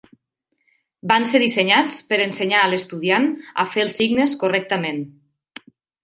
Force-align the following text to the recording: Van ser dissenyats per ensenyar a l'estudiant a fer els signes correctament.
Van 1.09 1.25
ser 1.31 1.41
dissenyats 1.41 1.97
per 2.13 2.17
ensenyar 2.23 2.61
a 2.67 2.71
l'estudiant 2.71 3.27
a 3.65 3.65
fer 3.73 3.83
els 3.83 3.97
signes 4.01 4.33
correctament. 4.45 5.05